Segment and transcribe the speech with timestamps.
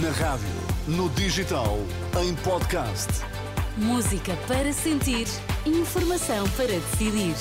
[0.00, 0.46] Na rádio,
[0.88, 1.76] no digital,
[2.18, 3.08] em podcast.
[3.76, 5.26] Música para sentir,
[5.66, 7.34] informação para decidir.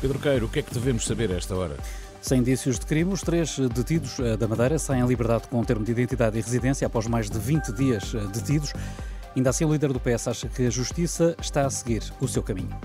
[0.00, 1.76] Pedro Queiro, o que é que devemos saber a esta hora?
[2.20, 5.84] Sem indícios de crime, os três detidos eh, da Madeira saem em liberdade com termo
[5.84, 8.72] de identidade e residência após mais de 20 dias eh, detidos.
[9.34, 12.42] Ainda assim, o líder do PS acha que a justiça está a seguir o seu
[12.44, 12.78] caminho.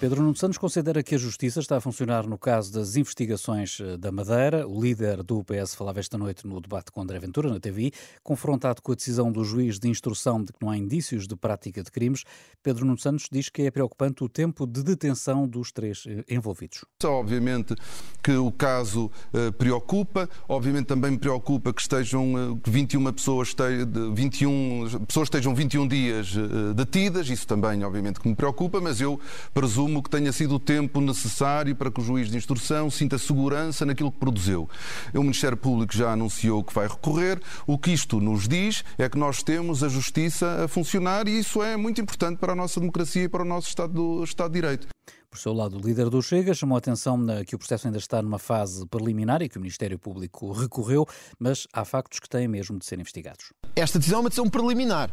[0.00, 3.98] Pedro Nuno Santos considera que a justiça está a funcionar no caso das investigações eh,
[3.98, 4.66] da Madeira.
[4.66, 8.80] O líder do PS falava esta noite no debate com André Ventura na TV, confrontado
[8.80, 11.90] com a decisão do juiz de instrução de que não há indícios de prática de
[11.90, 12.24] crimes.
[12.62, 16.82] Pedro Nuno Santos diz que é preocupante o tempo de detenção dos três eh, envolvidos.
[17.04, 17.74] Obviamente
[18.22, 23.54] que o caso uh, preocupa, obviamente também me preocupa que estejam uh, 21 pessoas,
[24.14, 26.34] 21 pessoas estejam 21 dias
[26.74, 29.20] detidas, isso também obviamente que me preocupa, mas eu
[29.52, 33.18] presumo presumo que tenha sido o tempo necessário para que o juiz de instrução sinta
[33.18, 34.68] segurança naquilo que produziu.
[35.12, 37.40] O Ministério Público já anunciou que vai recorrer.
[37.66, 41.62] O que isto nos diz é que nós temos a justiça a funcionar e isso
[41.62, 44.86] é muito importante para a nossa democracia e para o nosso Estado, Estado de Direito.
[45.30, 48.20] Por seu lado, o líder do Chega chamou a atenção que o processo ainda está
[48.20, 51.06] numa fase preliminar e que o Ministério Público recorreu,
[51.38, 53.52] mas há factos que têm mesmo de ser investigados.
[53.76, 55.08] Esta decisão é uma decisão preliminar.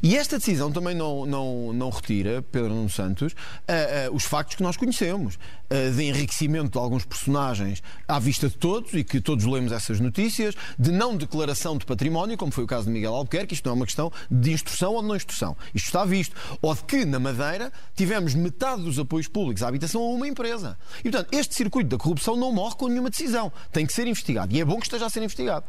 [0.00, 4.54] E esta decisão também não, não, não retira, Pedro Nuno Santos, uh, uh, os factos
[4.54, 9.20] que nós conhecemos, uh, de enriquecimento de alguns personagens à vista de todos e que
[9.20, 13.16] todos lemos essas notícias, de não declaração de património, como foi o caso de Miguel
[13.16, 15.56] Albuquerque, isto não é uma questão de instrução ou de não instrução.
[15.74, 16.36] Isto está visto.
[16.62, 20.28] Ou de que, na Madeira, tivemos metade dos apoios públicos públicos à habitação a uma
[20.28, 20.78] empresa.
[21.00, 23.52] E, portanto, este circuito da corrupção não morre com nenhuma decisão.
[23.72, 24.54] Tem que ser investigado.
[24.54, 25.66] E é bom que esteja a ser investigado.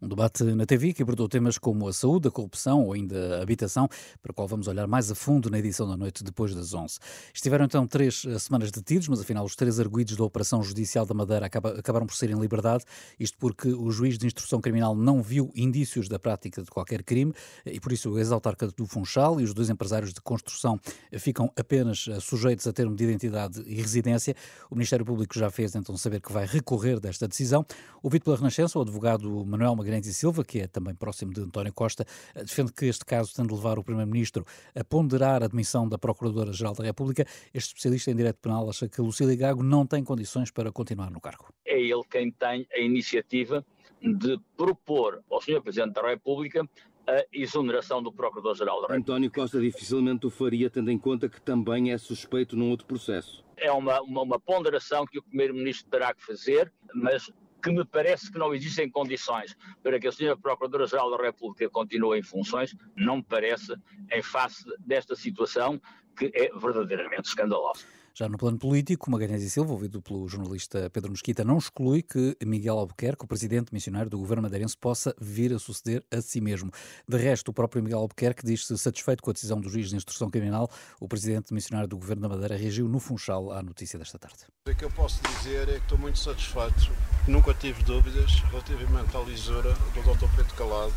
[0.00, 3.42] Um debate na TV que abordou temas como a saúde, a corrupção ou ainda a
[3.42, 3.88] habitação,
[4.20, 6.98] para o qual vamos olhar mais a fundo na edição da noite depois das 11.
[7.32, 11.14] Estiveram então três eh, semanas detidos, mas afinal os três arguídos da Operação Judicial da
[11.14, 12.84] Madeira acabaram por ser em liberdade,
[13.18, 17.32] isto porque o juiz de instrução criminal não viu indícios da prática de qualquer crime
[17.64, 20.78] e por isso o ex-autarca do Funchal e os dois empresários de construção
[21.14, 24.36] ficam apenas eh, sujeitos a termo de identidade e residência.
[24.70, 27.64] O Ministério Público já fez então saber que vai recorrer desta decisão.
[28.02, 31.72] Ouvido pela Renascença, o advogado Manuel Magalhães e Silva, que é também próximo de António
[31.72, 32.04] Costa,
[32.34, 35.98] eh, defende que este caso tem de levar o Primeiro-Ministro a ponderar a admissão da
[35.98, 37.24] Procuradora-Geral da República.
[37.54, 41.20] Este especialista em direito penal acha que Lucília Gago não tem condições para continuar no
[41.20, 41.46] cargo.
[41.64, 43.64] É ele quem tem a iniciativa
[44.02, 45.62] de propor ao Sr.
[45.62, 46.68] Presidente da República
[47.08, 49.12] a exoneração do Procurador-Geral da República.
[49.12, 53.44] António Costa dificilmente o faria, tendo em conta que também é suspeito num outro processo.
[53.56, 57.30] É uma, uma, uma ponderação que o Primeiro-Ministro terá que fazer, mas
[57.66, 60.36] que me parece que não existem condições para que a Sra.
[60.36, 63.74] Procuradora-Geral da República continue em funções, não me parece,
[64.12, 65.80] em face desta situação
[66.16, 67.84] que é verdadeiramente escandalosa.
[68.18, 72.34] Já no plano político, Magalhães e Silva, ouvido pelo jornalista Pedro Mesquita, não exclui que
[72.46, 76.70] Miguel Albuquerque, o presidente missionário do governo madeirense, possa vir a suceder a si mesmo.
[77.06, 80.30] De resto, o próprio Miguel Albuquerque diz-se satisfeito com a decisão do juiz de instrução
[80.30, 80.70] criminal.
[80.98, 84.46] O presidente missionário do governo da Madeira reagiu no Funchal à notícia desta tarde.
[84.66, 86.90] O que eu posso dizer é que estou muito satisfeito.
[87.28, 90.34] Nunca tive dúvidas relativamente à lisura do Dr.
[90.34, 90.94] Pedro Calado,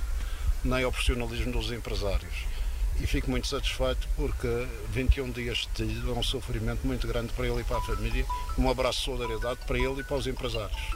[0.64, 2.59] nem ao profissionalismo dos empresários
[3.00, 7.62] e fico muito satisfeito porque 21 dias de é um sofrimento muito grande para ele
[7.62, 8.26] e para a família.
[8.58, 10.96] Um abraço de solidariedade para ele e para os empresários.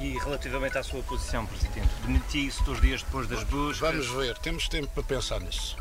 [0.00, 3.78] E relativamente à sua posição, Presidente, demitiu-se dois dias depois das buscas?
[3.78, 5.76] Vamos ver, temos tempo para pensar nisso.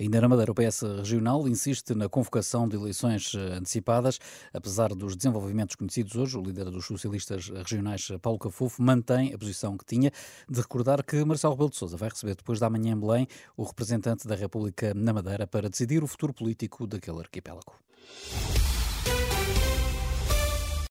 [0.00, 4.18] Ainda na Madeira, o PS regional insiste na convocação de eleições eh, antecipadas.
[4.50, 9.76] Apesar dos desenvolvimentos conhecidos hoje, o líder dos socialistas regionais, Paulo Cafufo, mantém a posição
[9.76, 10.10] que tinha
[10.48, 13.62] de recordar que Marcelo Rebelo de Sousa vai receber depois da manhã em Belém o
[13.62, 17.74] representante da República na Madeira para decidir o futuro político daquele arquipélago.